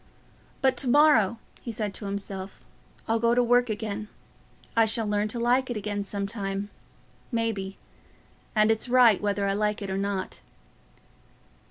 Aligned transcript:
"But 0.63 0.77
to 0.77 0.87
morrow," 0.87 1.37
he 1.61 1.71
said 1.71 1.93
to 1.93 2.05
himself, 2.05 2.63
"I'll 3.07 3.19
go 3.19 3.35
to 3.35 3.43
work 3.43 3.69
again. 3.69 4.07
I 4.75 4.85
shall 4.85 5.05
learn 5.05 5.27
to 5.27 5.39
like 5.39 5.69
it 5.69 5.77
again 5.77 6.03
some 6.03 6.25
time, 6.25 6.71
maybe; 7.31 7.77
and 8.55 8.71
it's 8.71 8.89
right 8.89 9.21
whether 9.21 9.45
I 9.45 9.53
like 9.53 9.79
it 9.79 9.91
or 9.91 9.99
not." 9.99 10.41